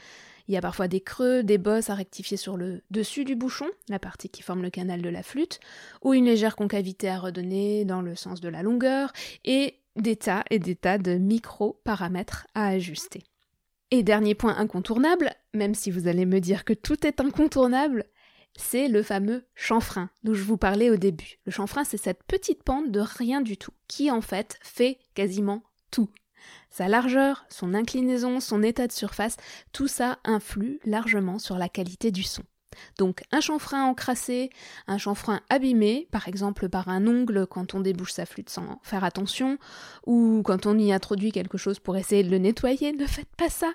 Il 0.47 0.53
y 0.53 0.57
a 0.57 0.61
parfois 0.61 0.87
des 0.87 1.01
creux, 1.01 1.43
des 1.43 1.57
bosses 1.57 1.89
à 1.89 1.95
rectifier 1.95 2.37
sur 2.37 2.57
le 2.57 2.81
dessus 2.89 3.25
du 3.25 3.35
bouchon, 3.35 3.67
la 3.89 3.99
partie 3.99 4.29
qui 4.29 4.43
forme 4.43 4.61
le 4.61 4.69
canal 4.69 5.01
de 5.01 5.09
la 5.09 5.23
flûte, 5.23 5.59
ou 6.03 6.13
une 6.13 6.25
légère 6.25 6.55
concavité 6.55 7.09
à 7.09 7.19
redonner 7.19 7.85
dans 7.85 8.01
le 8.01 8.15
sens 8.15 8.39
de 8.39 8.49
la 8.49 8.63
longueur, 8.63 9.11
et 9.43 9.79
des 9.97 10.15
tas 10.15 10.43
et 10.49 10.59
des 10.59 10.75
tas 10.75 10.99
de 10.99 11.15
micro-paramètres 11.15 12.47
à 12.53 12.67
ajuster. 12.67 13.23
Et 13.89 14.03
dernier 14.03 14.35
point 14.35 14.57
incontournable, 14.57 15.31
même 15.53 15.73
si 15.73 15.91
vous 15.91 16.07
allez 16.07 16.25
me 16.25 16.39
dire 16.39 16.65
que 16.65 16.73
tout 16.73 17.07
est 17.07 17.21
incontournable, 17.21 18.05
c'est 18.57 18.89
le 18.89 19.01
fameux 19.01 19.45
chanfrein 19.55 20.09
dont 20.23 20.33
je 20.33 20.43
vous 20.43 20.57
parlais 20.57 20.89
au 20.89 20.97
début. 20.97 21.39
Le 21.45 21.51
chanfrein, 21.51 21.83
c'est 21.83 21.97
cette 21.97 22.23
petite 22.23 22.63
pente 22.63 22.91
de 22.91 22.99
rien 22.99 23.39
du 23.39 23.55
tout, 23.55 23.71
qui 23.87 24.11
en 24.11 24.21
fait 24.21 24.57
fait 24.61 24.99
quasiment 25.13 25.63
tout. 25.91 26.09
Sa 26.69 26.87
largeur, 26.87 27.45
son 27.49 27.73
inclinaison, 27.73 28.39
son 28.39 28.61
état 28.61 28.87
de 28.87 28.91
surface, 28.91 29.37
tout 29.71 29.87
ça 29.87 30.19
influe 30.25 30.79
largement 30.85 31.39
sur 31.39 31.57
la 31.57 31.69
qualité 31.69 32.11
du 32.11 32.23
son. 32.23 32.43
Donc 32.97 33.23
un 33.31 33.41
chanfrein 33.41 33.85
encrassé, 33.85 34.49
un 34.87 34.97
chanfrein 34.97 35.41
abîmé, 35.49 36.07
par 36.11 36.27
exemple 36.27 36.69
par 36.69 36.89
un 36.89 37.07
ongle 37.07 37.47
quand 37.47 37.73
on 37.73 37.79
débouche 37.79 38.13
sa 38.13 38.25
flûte 38.25 38.49
sans 38.49 38.79
faire 38.83 39.03
attention, 39.03 39.57
ou 40.05 40.41
quand 40.43 40.65
on 40.65 40.77
y 40.77 40.91
introduit 40.91 41.31
quelque 41.31 41.57
chose 41.57 41.79
pour 41.79 41.97
essayer 41.97 42.23
de 42.23 42.29
le 42.29 42.37
nettoyer, 42.37 42.93
ne 42.93 43.05
faites 43.05 43.35
pas 43.37 43.49
ça. 43.49 43.71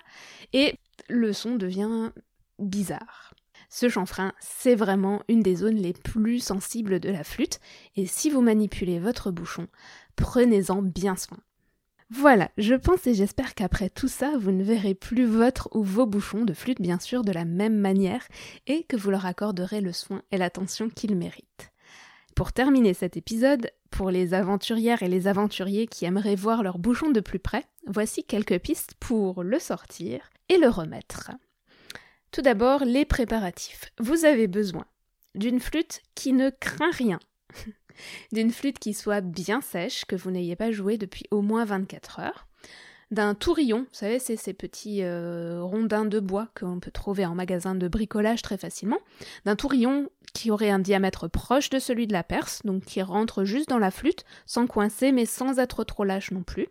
Et 0.53 0.77
le 1.09 1.33
son 1.33 1.55
devient 1.55 2.11
bizarre. 2.59 3.33
Ce 3.69 3.89
chanfrein, 3.89 4.33
c'est 4.39 4.75
vraiment 4.75 5.23
une 5.27 5.41
des 5.41 5.55
zones 5.55 5.77
les 5.77 5.93
plus 5.93 6.39
sensibles 6.39 6.99
de 6.99 7.09
la 7.09 7.23
flûte, 7.23 7.59
et 7.95 8.05
si 8.05 8.29
vous 8.29 8.41
manipulez 8.41 8.99
votre 8.99 9.31
bouchon, 9.31 9.67
prenez-en 10.15 10.83
bien 10.83 11.15
soin. 11.15 11.39
Voilà, 12.09 12.51
je 12.57 12.75
pense 12.75 13.07
et 13.07 13.13
j'espère 13.13 13.55
qu'après 13.55 13.89
tout 13.89 14.07
ça, 14.07 14.37
vous 14.37 14.51
ne 14.51 14.63
verrez 14.63 14.93
plus 14.93 15.25
votre 15.25 15.69
ou 15.75 15.83
vos 15.83 16.05
bouchons 16.05 16.45
de 16.45 16.53
flûte 16.53 16.81
bien 16.81 16.99
sûr 16.99 17.23
de 17.23 17.31
la 17.31 17.45
même 17.45 17.77
manière 17.77 18.27
et 18.67 18.83
que 18.83 18.95
vous 18.95 19.09
leur 19.09 19.25
accorderez 19.25 19.81
le 19.81 19.93
soin 19.93 20.21
et 20.31 20.37
l'attention 20.37 20.89
qu'ils 20.89 21.15
méritent. 21.15 21.71
Pour 22.35 22.51
terminer 22.51 22.93
cet 22.93 23.15
épisode, 23.15 23.69
pour 23.91 24.09
les 24.09 24.33
aventurières 24.33 25.03
et 25.03 25.07
les 25.07 25.27
aventuriers 25.27 25.87
qui 25.87 26.05
aimeraient 26.05 26.35
voir 26.35 26.63
leur 26.63 26.79
bouchon 26.79 27.11
de 27.11 27.19
plus 27.19 27.39
près, 27.39 27.65
voici 27.87 28.23
quelques 28.23 28.59
pistes 28.59 28.95
pour 28.99 29.43
le 29.43 29.59
sortir 29.59 30.29
et 30.49 30.57
le 30.57 30.67
remettre. 30.67 31.31
Tout 32.31 32.41
d'abord, 32.41 32.85
les 32.85 33.05
préparatifs. 33.05 33.91
Vous 33.99 34.25
avez 34.25 34.47
besoin 34.47 34.85
d'une 35.35 35.59
flûte 35.59 36.01
qui 36.15 36.33
ne 36.33 36.49
craint 36.49 36.91
rien, 36.91 37.19
d'une 38.31 38.51
flûte 38.51 38.79
qui 38.79 38.93
soit 38.93 39.21
bien 39.21 39.61
sèche, 39.61 40.05
que 40.05 40.15
vous 40.15 40.31
n'ayez 40.31 40.55
pas 40.55 40.71
joué 40.71 40.97
depuis 40.97 41.25
au 41.31 41.41
moins 41.41 41.65
24 41.65 42.19
heures, 42.19 42.47
d'un 43.13 43.35
tourillon, 43.35 43.81
vous 43.81 43.95
savez, 43.95 44.17
c'est 44.17 44.35
ces 44.35 44.53
petits 44.53 45.03
euh, 45.03 45.61
rondins 45.61 46.05
de 46.05 46.19
bois 46.19 46.49
qu'on 46.59 46.79
peut 46.79 46.91
trouver 46.91 47.25
en 47.25 47.35
magasin 47.35 47.75
de 47.75 47.87
bricolage 47.87 48.41
très 48.41 48.57
facilement, 48.57 48.97
d'un 49.45 49.55
tourillon 49.55 50.09
qui 50.33 50.49
aurait 50.49 50.71
un 50.71 50.79
diamètre 50.79 51.27
proche 51.27 51.69
de 51.69 51.77
celui 51.77 52.07
de 52.07 52.13
la 52.13 52.23
perse, 52.23 52.61
donc 52.65 52.85
qui 52.85 53.03
rentre 53.03 53.43
juste 53.43 53.69
dans 53.69 53.77
la 53.77 53.91
flûte, 53.91 54.25
sans 54.47 54.65
coincer 54.65 55.11
mais 55.11 55.27
sans 55.27 55.59
être 55.59 55.83
trop 55.83 56.03
lâche 56.03 56.31
non 56.31 56.41
plus. 56.41 56.69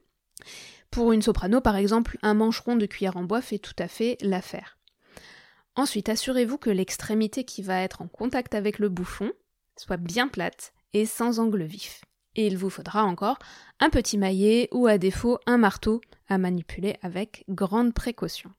Pour 0.91 1.13
une 1.13 1.23
soprano, 1.23 1.61
par 1.61 1.77
exemple, 1.77 2.19
un 2.23 2.35
mancheron 2.35 2.75
de 2.75 2.87
cuillère 2.87 3.17
en 3.17 3.23
bois 3.23 3.41
fait 3.41 3.59
tout 3.59 3.77
à 3.79 3.87
fait 3.87 4.19
l'affaire. 4.21 4.79
Ensuite, 5.77 6.09
assurez-vous 6.09 6.59
que 6.59 6.71
l'extrémité 6.71 7.45
qui 7.45 7.63
va 7.63 7.81
être 7.81 8.03
en 8.03 8.09
contact 8.09 8.55
avec 8.55 8.79
le 8.79 8.89
bouchon 8.89 9.33
soit 9.77 9.97
bien 9.97 10.29
plate 10.29 10.75
et 10.95 11.07
sans 11.07 11.39
angle 11.39 11.63
vif. 11.63 12.03
Et 12.35 12.47
il 12.47 12.57
vous 12.57 12.71
faudra 12.71 13.05
encore 13.05 13.39
un 13.79 13.91
petit 13.91 14.17
maillet 14.17 14.69
ou 14.73 14.87
à 14.87 14.99
défaut 14.99 15.39
un 15.47 15.59
marteau 15.59 16.01
à 16.29 16.39
manipuler 16.39 16.97
avec 17.03 17.45
grande 17.49 17.93
précaution. 17.93 18.51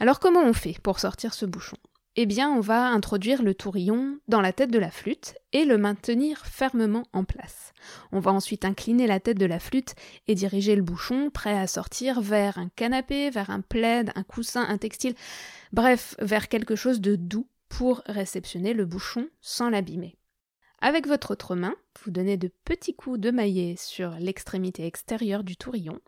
Alors 0.00 0.20
comment 0.20 0.42
on 0.42 0.52
fait 0.52 0.78
pour 0.82 1.00
sortir 1.00 1.34
ce 1.34 1.46
bouchon? 1.46 1.78
Eh 2.20 2.26
bien 2.26 2.50
on 2.50 2.60
va 2.60 2.88
introduire 2.88 3.42
le 3.42 3.54
tourillon 3.54 4.18
dans 4.26 4.40
la 4.40 4.52
tête 4.52 4.72
de 4.72 4.78
la 4.78 4.90
flûte 4.90 5.36
et 5.52 5.64
le 5.64 5.78
maintenir 5.78 6.44
fermement 6.44 7.04
en 7.12 7.22
place. 7.24 7.72
On 8.10 8.18
va 8.18 8.32
ensuite 8.32 8.64
incliner 8.64 9.06
la 9.06 9.20
tête 9.20 9.38
de 9.38 9.46
la 9.46 9.60
flûte 9.60 9.94
et 10.26 10.34
diriger 10.34 10.74
le 10.74 10.82
bouchon 10.82 11.30
prêt 11.30 11.56
à 11.56 11.68
sortir 11.68 12.20
vers 12.20 12.58
un 12.58 12.70
canapé, 12.70 13.30
vers 13.30 13.50
un 13.50 13.60
plaid, 13.60 14.10
un 14.16 14.24
coussin, 14.24 14.66
un 14.68 14.78
textile, 14.78 15.14
bref, 15.72 16.16
vers 16.18 16.48
quelque 16.48 16.74
chose 16.74 17.00
de 17.00 17.14
doux 17.14 17.48
pour 17.68 18.02
réceptionner 18.06 18.74
le 18.74 18.84
bouchon 18.84 19.28
sans 19.40 19.70
l'abîmer. 19.70 20.16
Avec 20.80 21.08
votre 21.08 21.32
autre 21.32 21.56
main, 21.56 21.74
vous 22.04 22.12
donnez 22.12 22.36
de 22.36 22.52
petits 22.64 22.94
coups 22.94 23.18
de 23.18 23.32
maillet 23.32 23.74
sur 23.76 24.10
l'extrémité 24.20 24.86
extérieure 24.86 25.42
du 25.42 25.56
tourillon 25.56 25.98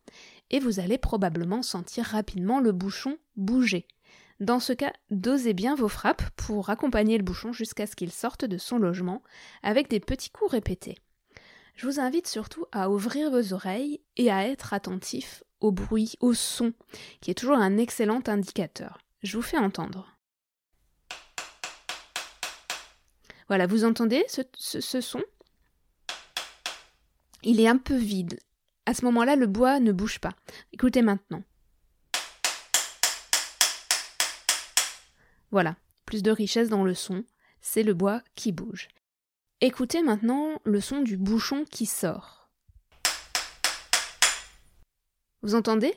et 0.51 0.61
vous 0.61 0.79
allez 0.79 0.97
probablement 0.97 1.63
sentir 1.63 2.05
rapidement 2.05 2.61
le 2.61 2.71
bouchon 2.71 3.19
bouger. 3.37 3.89
Dans 4.39 4.61
ce 4.61 4.73
cas, 4.73 4.93
dosez 5.11 5.55
bien 5.55 5.75
vos 5.75 5.89
frappes 5.89 6.23
pour 6.37 6.71
accompagner 6.71 7.19
le 7.19 7.25
bouchon 7.25 7.53
jusqu'à 7.53 7.87
ce 7.87 7.97
qu'il 7.97 8.13
sorte 8.13 8.45
de 8.45 8.59
son 8.59 8.79
logement 8.79 9.23
avec 9.63 9.91
des 9.91 10.01
petits 10.01 10.31
coups 10.31 10.53
répétés. 10.53 10.97
Je 11.75 11.87
vous 11.87 11.99
invite 11.99 12.29
surtout 12.29 12.67
à 12.73 12.91
ouvrir 12.91 13.31
vos 13.31 13.53
oreilles 13.53 14.01
et 14.17 14.31
à 14.31 14.47
être 14.47 14.73
attentif 14.73 15.43
au 15.61 15.73
bruit, 15.73 16.15
au 16.21 16.33
son, 16.33 16.73
qui 17.21 17.31
est 17.31 17.35
toujours 17.35 17.59
un 17.59 17.77
excellent 17.77 18.23
indicateur. 18.27 18.99
Je 19.23 19.37
vous 19.37 19.43
fais 19.43 19.59
entendre. 19.59 20.17
Voilà, 23.51 23.67
vous 23.67 23.85
entendez 23.85 24.25
ce, 24.29 25.01
son? 25.01 25.25
Il 27.43 27.59
est 27.59 27.67
un 27.67 27.79
peu 27.79 27.97
vide. 27.97 28.39
À 28.87 28.95
ce 28.95 29.05
moment-là, 29.07 29.35
le 29.35 29.49
bois 29.49 29.81
ne 29.81 29.91
bouge 29.91 30.21
pas. 30.21 30.31
Écoutez 30.73 31.03
maintenant. 31.03 31.43
Voilà, 35.51 35.75
plus 36.07 36.23
de 36.23 36.31
richesse 36.31 36.69
dans 36.69 36.85
le 36.85 36.95
son, 36.95 37.25
c'est 37.61 37.83
le 37.83 37.93
bois 37.93 38.23
qui 38.37 38.53
bouge. 38.53 38.87
Écoutez 39.61 40.01
maintenant 40.01 40.61
le 40.63 40.81
son 40.81 41.01
du 41.01 41.17
bouchon 41.17 41.65
qui 41.69 41.87
sort. 41.87 42.49
Vous 45.43 45.57
entendez? 45.57 45.93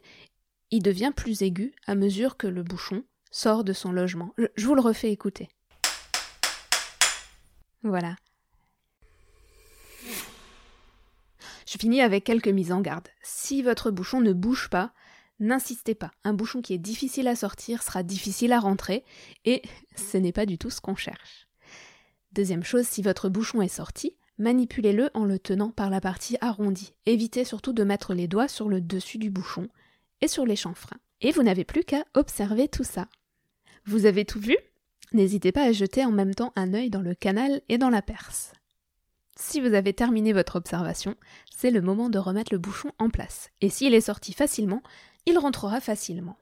Il 0.71 0.81
devient 0.81 1.11
plus 1.15 1.43
aigu 1.43 1.75
à 1.85 1.93
mesure 1.93 2.35
que 2.35 2.47
le 2.47 2.63
bouchon 2.63 3.03
sort 3.29 3.63
de 3.63 3.73
son 3.73 3.91
logement. 3.91 4.33
Je 4.55 4.65
vous 4.65 4.73
le 4.73 4.81
refais 4.81 5.11
écouter. 5.11 5.49
Voilà. 7.83 8.15
Je 11.65 11.77
finis 11.77 12.01
avec 12.01 12.23
quelques 12.23 12.47
mises 12.47 12.71
en 12.71 12.81
garde. 12.81 13.07
Si 13.21 13.61
votre 13.61 13.91
bouchon 13.91 14.21
ne 14.21 14.33
bouge 14.33 14.69
pas, 14.69 14.93
n'insistez 15.39 15.95
pas. 15.95 16.11
Un 16.23 16.33
bouchon 16.33 16.61
qui 16.61 16.73
est 16.73 16.79
difficile 16.79 17.27
à 17.27 17.35
sortir 17.35 17.83
sera 17.83 18.03
difficile 18.03 18.53
à 18.53 18.59
rentrer 18.59 19.03
et 19.45 19.61
ce 19.95 20.17
n'est 20.17 20.31
pas 20.31 20.45
du 20.45 20.57
tout 20.57 20.69
ce 20.69 20.81
qu'on 20.81 20.95
cherche. 20.95 21.47
Deuxième 22.31 22.63
chose, 22.63 22.87
si 22.87 23.01
votre 23.01 23.29
bouchon 23.29 23.61
est 23.61 23.67
sorti, 23.67 24.15
manipulez-le 24.37 25.09
en 25.13 25.25
le 25.25 25.39
tenant 25.39 25.71
par 25.71 25.89
la 25.89 26.01
partie 26.01 26.37
arrondie. 26.41 26.93
Évitez 27.05 27.45
surtout 27.45 27.73
de 27.73 27.83
mettre 27.83 28.13
les 28.13 28.27
doigts 28.27 28.47
sur 28.47 28.69
le 28.69 28.81
dessus 28.81 29.17
du 29.17 29.29
bouchon 29.29 29.67
et 30.21 30.27
sur 30.27 30.45
les 30.45 30.55
chanfreins. 30.55 30.99
Et 31.21 31.31
vous 31.31 31.43
n'avez 31.43 31.63
plus 31.63 31.83
qu'à 31.83 32.03
observer 32.13 32.67
tout 32.67 32.83
ça. 32.83 33.07
Vous 33.85 34.05
avez 34.05 34.25
tout 34.25 34.39
vu? 34.39 34.57
N'hésitez 35.13 35.51
pas 35.51 35.63
à 35.63 35.71
jeter 35.71 36.03
en 36.03 36.11
même 36.11 36.33
temps 36.33 36.53
un 36.55 36.73
œil 36.73 36.89
dans 36.89 37.01
le 37.01 37.13
canal 37.13 37.61
et 37.69 37.77
dans 37.77 37.91
la 37.91 38.01
perce. 38.01 38.53
Si 39.35 39.61
vous 39.61 39.73
avez 39.73 39.93
terminé 39.93 40.33
votre 40.33 40.55
observation, 40.55 41.15
c'est 41.55 41.71
le 41.71 41.81
moment 41.81 42.09
de 42.09 42.19
remettre 42.19 42.53
le 42.53 42.59
bouchon 42.59 42.91
en 42.99 43.09
place. 43.09 43.49
Et 43.61 43.69
s'il 43.69 43.93
est 43.93 44.01
sorti 44.01 44.33
facilement, 44.33 44.81
il 45.25 45.37
rentrera 45.37 45.79
facilement. 45.79 46.37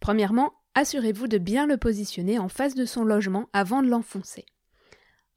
Premièrement, 0.00 0.54
assurez-vous 0.74 1.28
de 1.28 1.38
bien 1.38 1.66
le 1.66 1.76
positionner 1.76 2.38
en 2.38 2.48
face 2.48 2.74
de 2.74 2.84
son 2.84 3.04
logement 3.04 3.48
avant 3.52 3.82
de 3.82 3.88
l'enfoncer. 3.88 4.46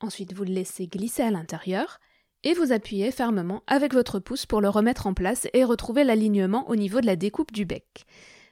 Ensuite, 0.02 0.34
vous 0.34 0.44
le 0.44 0.54
laissez 0.54 0.88
glisser 0.88 1.24
à 1.24 1.32
l'intérieur 1.32 2.00
et 2.44 2.54
vous 2.54 2.72
appuyez 2.72 3.12
fermement 3.12 3.64
avec 3.68 3.94
votre 3.94 4.20
pouce 4.20 4.46
pour 4.46 4.62
le 4.62 4.70
remettre 4.70 5.08
en 5.08 5.14
place 5.14 5.48
et 5.54 5.66
retrouver 5.66 6.06
l'alignement 6.06 6.70
au 6.70 6.78
niveau 6.78 7.02
de 7.02 7.06
la 7.06 7.18
découpe 7.18 7.52
du 7.52 7.66
bec. 7.66 8.06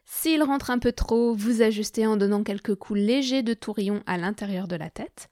S'il 0.09 0.41
rentre 0.41 0.69
un 0.69 0.79
peu 0.79 0.93
trop, 0.93 1.35
vous 1.35 1.61
ajustez 1.61 2.07
en 2.07 2.15
donnant 2.15 2.41
quelques 2.41 2.75
coups 2.75 2.99
légers 2.99 3.43
de 3.43 3.53
tourillon 3.53 4.01
à 4.05 4.17
l'intérieur 4.17 4.69
de 4.69 4.77
la 4.77 4.89
tête. 4.89 5.29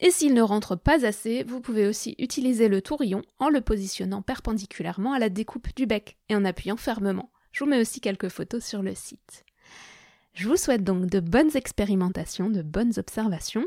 Et 0.00 0.10
s'il 0.10 0.34
ne 0.34 0.42
rentre 0.42 0.74
pas 0.74 1.06
assez, 1.06 1.44
vous 1.44 1.60
pouvez 1.60 1.86
aussi 1.86 2.16
utiliser 2.18 2.66
le 2.66 2.82
tourillon 2.82 3.22
en 3.38 3.48
le 3.48 3.60
positionnant 3.60 4.22
perpendiculairement 4.22 5.12
à 5.12 5.20
la 5.20 5.28
découpe 5.28 5.68
du 5.76 5.86
bec 5.86 6.18
et 6.28 6.34
en 6.34 6.44
appuyant 6.44 6.76
fermement. 6.76 7.30
Je 7.52 7.62
vous 7.62 7.70
mets 7.70 7.80
aussi 7.80 8.00
quelques 8.00 8.28
photos 8.28 8.64
sur 8.64 8.82
le 8.82 8.96
site. 8.96 9.44
Je 10.34 10.48
vous 10.48 10.56
souhaite 10.56 10.82
donc 10.82 11.06
de 11.06 11.20
bonnes 11.20 11.56
expérimentations, 11.56 12.50
de 12.50 12.62
bonnes 12.62 12.92
observations, 12.98 13.64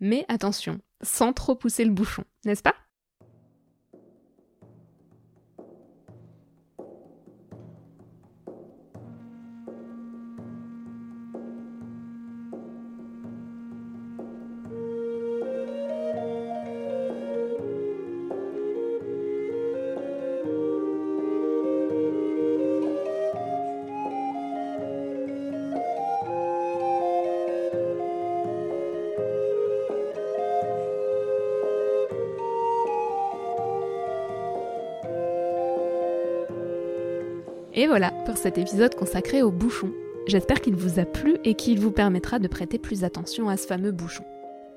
mais 0.00 0.26
attention, 0.28 0.80
sans 1.02 1.32
trop 1.32 1.54
pousser 1.54 1.84
le 1.84 1.92
bouchon, 1.92 2.24
n'est-ce 2.44 2.62
pas? 2.62 2.74
Et 37.80 37.86
voilà 37.86 38.10
pour 38.26 38.36
cet 38.36 38.58
épisode 38.58 38.94
consacré 38.94 39.42
au 39.42 39.50
bouchon. 39.50 39.90
J'espère 40.26 40.60
qu'il 40.60 40.76
vous 40.76 40.98
a 41.00 41.06
plu 41.06 41.38
et 41.44 41.54
qu'il 41.54 41.80
vous 41.80 41.90
permettra 41.90 42.38
de 42.38 42.46
prêter 42.46 42.78
plus 42.78 43.04
attention 43.04 43.48
à 43.48 43.56
ce 43.56 43.66
fameux 43.66 43.90
bouchon. 43.90 44.22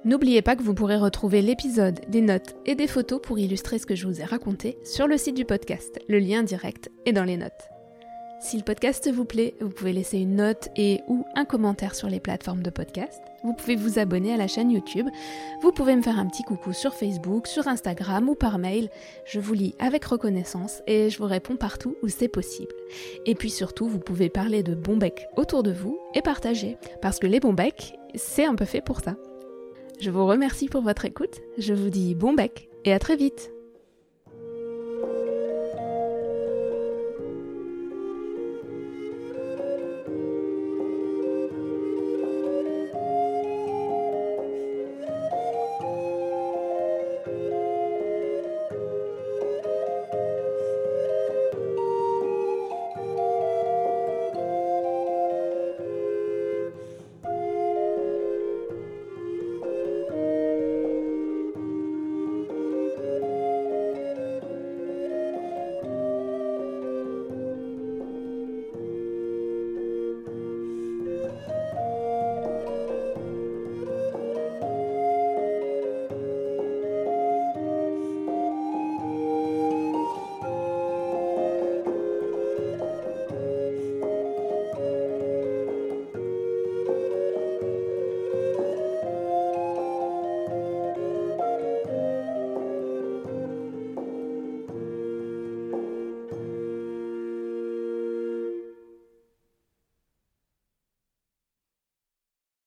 N'oubliez 0.05 0.41
pas 0.41 0.55
que 0.55 0.63
vous 0.63 0.73
pourrez 0.73 0.95
retrouver 0.95 1.41
l'épisode, 1.41 1.99
des 2.07 2.21
notes 2.21 2.55
et 2.65 2.75
des 2.75 2.87
photos 2.87 3.19
pour 3.21 3.39
illustrer 3.39 3.77
ce 3.77 3.85
que 3.85 3.95
je 3.95 4.07
vous 4.07 4.21
ai 4.21 4.23
raconté 4.23 4.77
sur 4.85 5.05
le 5.05 5.17
site 5.17 5.35
du 5.35 5.43
podcast. 5.43 5.99
Le 6.07 6.17
lien 6.17 6.43
direct 6.43 6.91
est 7.05 7.11
dans 7.11 7.25
les 7.25 7.35
notes. 7.35 7.72
Si 8.43 8.57
le 8.57 8.63
podcast 8.63 9.09
vous 9.09 9.23
plaît, 9.23 9.55
vous 9.61 9.69
pouvez 9.69 9.93
laisser 9.93 10.17
une 10.17 10.35
note 10.35 10.67
et 10.75 10.99
ou 11.07 11.25
un 11.33 11.45
commentaire 11.45 11.95
sur 11.95 12.09
les 12.09 12.19
plateformes 12.19 12.61
de 12.61 12.69
podcast. 12.69 13.21
Vous 13.41 13.53
pouvez 13.53 13.77
vous 13.77 13.99
abonner 13.99 14.33
à 14.33 14.37
la 14.37 14.49
chaîne 14.49 14.69
YouTube. 14.69 15.07
Vous 15.61 15.71
pouvez 15.71 15.95
me 15.95 16.01
faire 16.01 16.19
un 16.19 16.27
petit 16.27 16.43
coucou 16.43 16.73
sur 16.73 16.93
Facebook, 16.93 17.47
sur 17.47 17.69
Instagram 17.69 18.27
ou 18.27 18.35
par 18.35 18.59
mail. 18.59 18.89
Je 19.25 19.39
vous 19.39 19.53
lis 19.53 19.75
avec 19.79 20.03
reconnaissance 20.03 20.81
et 20.87 21.09
je 21.09 21.17
vous 21.19 21.25
réponds 21.25 21.55
partout 21.55 21.95
où 22.03 22.09
c'est 22.09 22.27
possible. 22.27 22.75
Et 23.25 23.33
puis 23.33 23.49
surtout, 23.49 23.87
vous 23.87 23.99
pouvez 23.99 24.27
parler 24.27 24.61
de 24.61 24.75
bon 24.75 24.97
bec 24.97 25.25
autour 25.37 25.63
de 25.63 25.71
vous 25.71 25.97
et 26.13 26.21
partager. 26.21 26.77
Parce 27.01 27.19
que 27.19 27.27
les 27.27 27.39
bons 27.39 27.53
becs, 27.53 27.97
c'est 28.13 28.45
un 28.45 28.55
peu 28.55 28.65
fait 28.65 28.81
pour 28.81 28.99
ça. 28.99 29.15
Je 30.01 30.11
vous 30.11 30.27
remercie 30.27 30.67
pour 30.67 30.81
votre 30.81 31.05
écoute. 31.05 31.39
Je 31.57 31.73
vous 31.73 31.89
dis 31.89 32.13
bon 32.13 32.33
bec 32.33 32.67
et 32.83 32.91
à 32.91 32.99
très 32.99 33.15
vite. 33.15 33.52